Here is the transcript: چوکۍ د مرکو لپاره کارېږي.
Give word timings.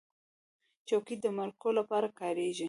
چوکۍ 0.87 1.15
د 1.21 1.25
مرکو 1.37 1.69
لپاره 1.79 2.07
کارېږي. 2.19 2.59